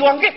[0.00, 0.32] 就王的，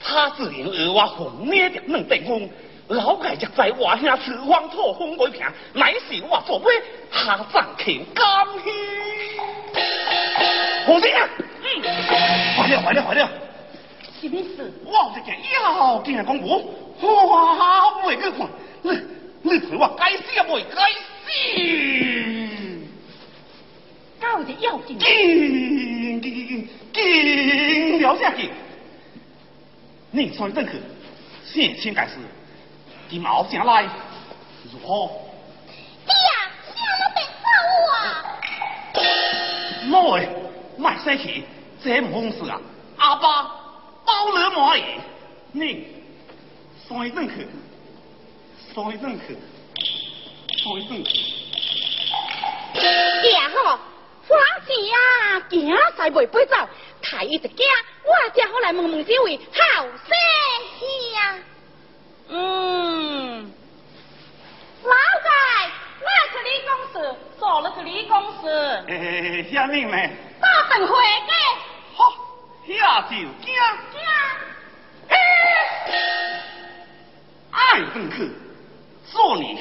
[0.00, 2.50] 他自然而我红灭掉两顶风，
[2.88, 6.66] 老盖就在我兄吃荒土风鬼平，乃是我做买，
[7.10, 8.24] 他暂请甘
[8.64, 8.70] 许。
[10.86, 11.14] 红姐，
[11.62, 11.82] 嗯，
[12.56, 13.30] 坏了坏了坏了，
[14.20, 14.72] 什么事？
[14.84, 18.48] 我这件要紧的公务，哇，未去看，
[18.82, 18.90] 你
[19.42, 22.27] 你陪我该死也未该死。
[24.30, 24.98] 搞的要紧。
[24.98, 28.50] 紧紧紧了下去，
[30.10, 30.72] 你算正去，
[31.44, 32.16] 现先开始，
[33.08, 33.88] 你毛下来
[34.70, 35.10] 如何？
[36.04, 37.18] 爹呀，想要变
[39.90, 40.28] 老诶，
[40.76, 41.44] 卖生气，
[41.82, 42.60] 这唔好事啊！
[42.98, 43.42] 阿爸
[44.04, 44.82] 包了满意，
[45.52, 45.86] 你
[46.86, 47.46] 算正去，
[48.74, 49.36] 算正去，
[50.58, 51.10] 算正去。
[52.74, 53.78] 爹吼。
[54.28, 56.56] 花钱啊，惊西袂飞走，
[57.00, 57.66] 太医一惊，
[58.04, 59.90] 我只好来问问这位好生
[60.78, 61.42] 兄。
[62.28, 63.50] 嗯，
[64.84, 65.30] 老仔，
[66.02, 68.12] 我去你公司，做了去你公
[68.42, 68.84] 事。
[68.88, 69.96] 诶，下面呢？
[70.40, 71.32] 大等回家。
[71.96, 72.12] 好，
[72.66, 73.26] 下就惊。
[73.42, 73.54] 惊。
[77.50, 78.30] 爱登去，
[79.10, 79.56] 做你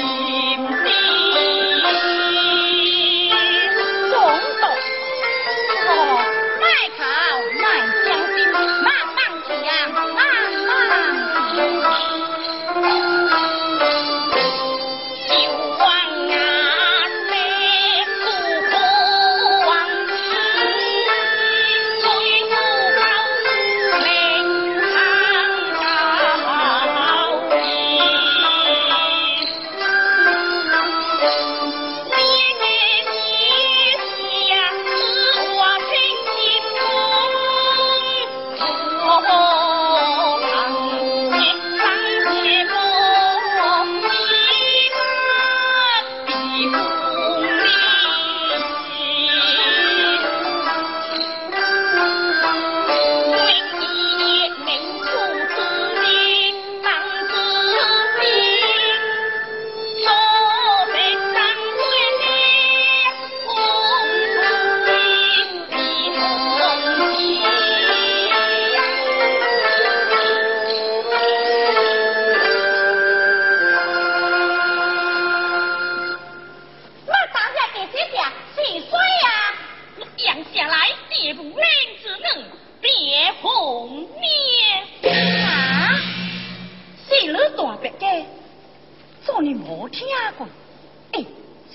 [0.00, 0.31] see.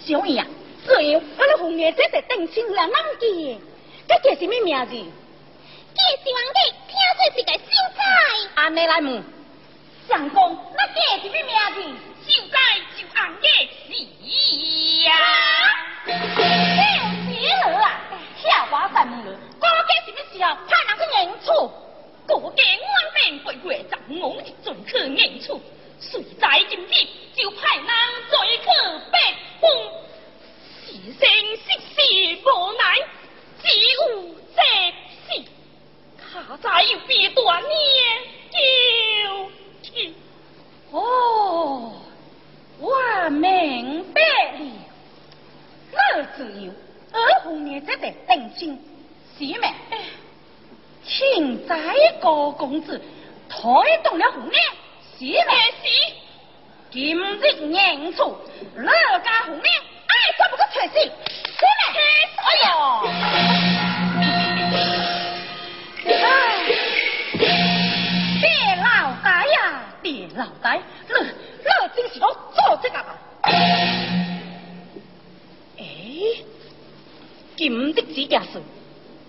[0.08, 0.48] 这样，
[0.86, 3.60] 所以俺们红颜姐才定亲了忘记的，
[4.08, 4.92] 该叫什么名字？
[4.94, 7.60] 既是红叶，听说是个秀
[7.94, 8.00] 才。
[8.56, 9.22] 阿妹来问，
[10.08, 11.78] 相公，那叫什么名字？
[12.26, 12.56] 秀才
[12.96, 13.46] 就红叶
[13.86, 13.90] 是
[15.04, 15.12] 呀。
[16.06, 16.40] 听谁
[17.66, 17.86] 了啊？
[18.42, 19.16] 瞎话蛋了，
[19.60, 20.56] 我叫什么时候？
[20.70, 21.48] 派人去演出，
[22.28, 22.86] 估计我
[23.26, 25.62] 明个月十五日准去演出，
[26.00, 26.96] 谁在今真？
[27.38, 27.86] 就派人
[28.32, 28.66] 再去
[29.12, 29.16] 北
[29.62, 29.70] 风，
[30.88, 31.22] 是生
[31.56, 31.68] 是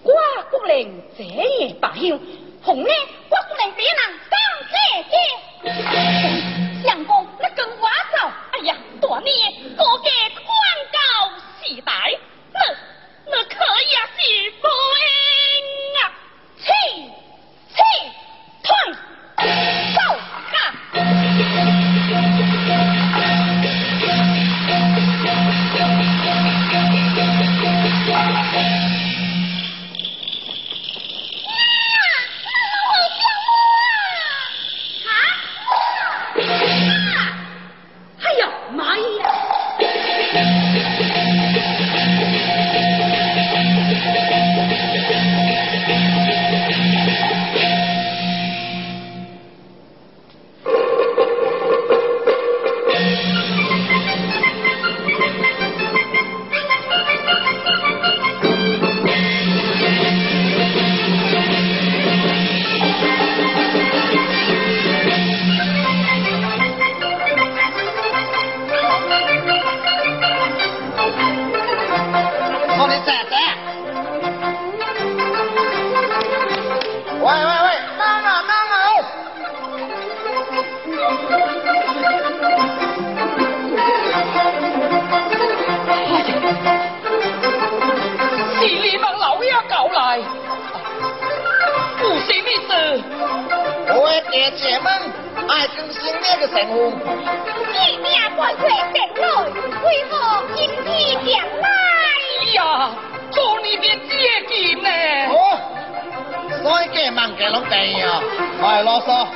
[0.02, 0.12] 我
[0.50, 2.18] 不能这夜罢休，
[2.62, 2.88] 红呢，
[96.38, 96.92] 个神翁，
[97.72, 98.62] 一年百神
[99.16, 99.26] 龙，
[99.84, 100.14] 为何
[100.54, 100.70] 天
[101.26, 101.28] 将
[101.60, 101.66] 来
[102.54, 102.90] 呀？
[103.30, 104.16] 做你的姐
[104.48, 104.88] 姐呢！
[105.34, 105.36] 哦，
[106.62, 108.22] 帅哥，忙给拢变呀！
[108.60, 109.26] 快啰嗦，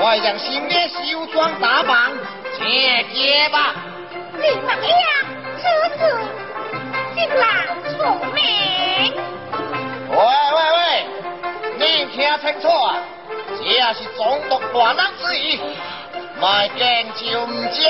[0.00, 2.12] 快让新娘梳装打扮，
[2.58, 3.74] 姐姐吧！
[4.32, 4.96] 你们呀，
[5.62, 5.64] 真
[5.98, 6.00] 是
[7.14, 7.44] 新郎
[7.90, 8.36] 出门。
[10.08, 10.16] 喂
[10.54, 10.80] 喂喂，
[11.78, 12.96] 你听清楚啊！
[13.58, 15.60] 这也是中毒大难之意。
[16.40, 17.80] 卖惊就唔食，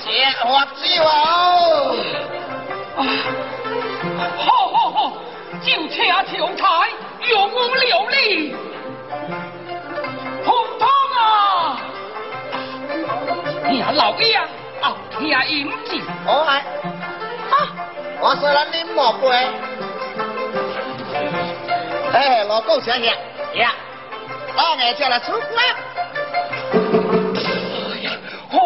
[0.00, 0.08] 食
[0.42, 1.08] 发烧哦。
[4.38, 5.12] 好好好，
[5.60, 6.24] 就请强
[6.56, 6.62] 太
[7.28, 8.56] 用我料理。
[10.44, 10.88] 红通
[11.18, 11.20] 啊，
[13.68, 16.00] 你还老意啊，你还饮子。
[16.24, 16.62] 好啊，
[18.20, 19.46] 我说了你莫怪。
[22.14, 23.14] 哎，老公，想想，
[23.56, 23.72] 呀，
[24.56, 25.93] 老爷叫来出关。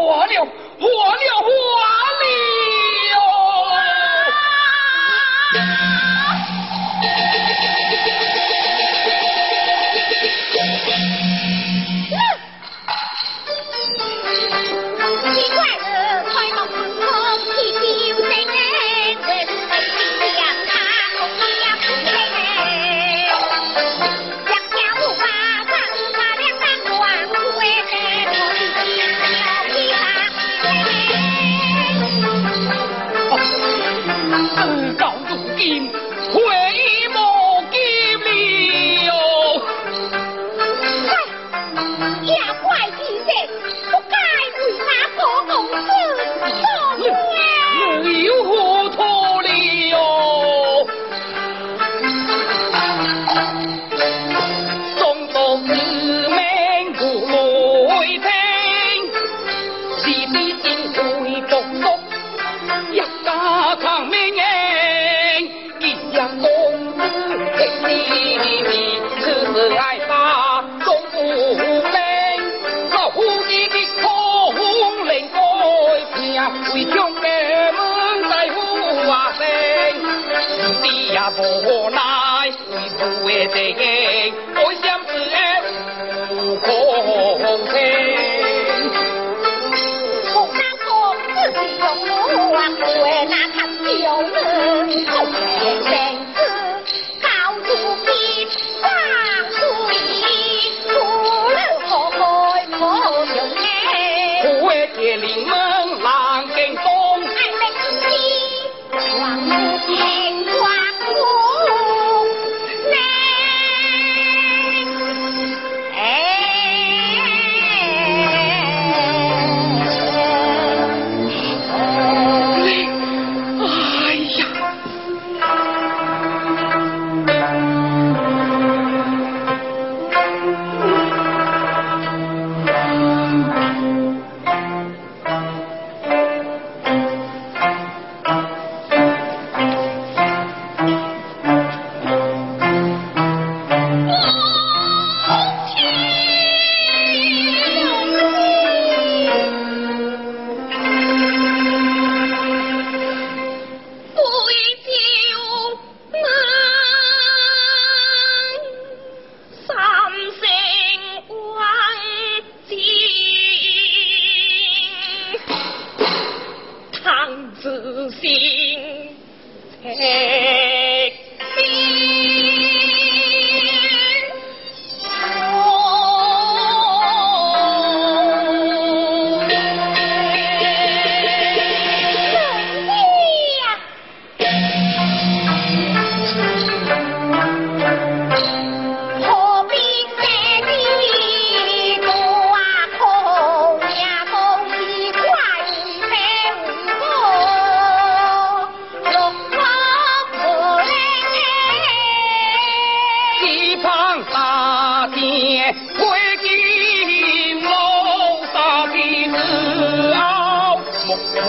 [0.09, 0.41] 火了，
[0.81, 2.18] 火了，火了。
[82.99, 84.58] 奈，为父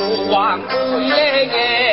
[0.10, 1.89] 不忘回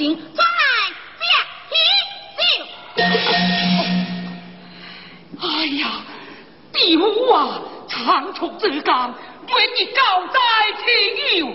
[0.00, 0.16] 在天。
[5.42, 6.00] 哎呀，
[6.72, 9.14] 第五啊，长虫浙江，
[9.46, 10.40] 愿你高在
[10.82, 11.54] 天佑。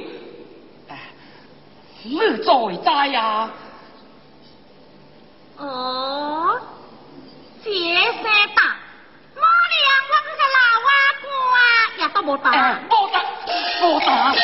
[2.03, 3.49] 你在在呀？
[5.57, 6.61] 哦，
[7.63, 7.69] 解
[8.21, 8.23] 散
[8.55, 8.75] 大，
[9.33, 9.41] 我
[10.23, 10.57] 这个老
[11.55, 11.57] 啊，
[11.97, 12.51] 也都不打，
[12.89, 13.15] 不打，
[13.79, 14.35] 不打。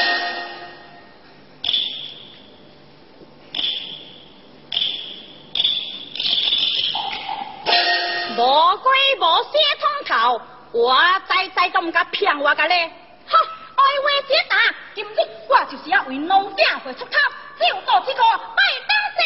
[8.41, 12.91] 无鬼无先通头我仔仔都唔敢骗我噶咧？
[13.27, 14.57] 好爱我者打
[14.95, 15.17] 今日
[15.47, 17.11] 我就是要为农家会出头
[17.59, 19.21] 只有做这个拜登成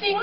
[0.00, 0.18] 亲